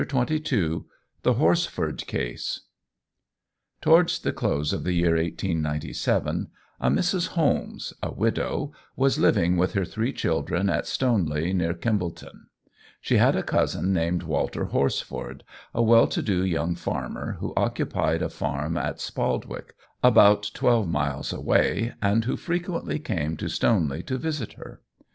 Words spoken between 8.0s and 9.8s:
a widow, was living with